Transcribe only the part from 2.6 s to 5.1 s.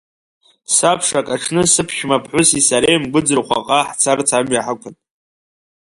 сареи Мгәыӡырхәаҟа ҳцарц амҩа ҳақәын.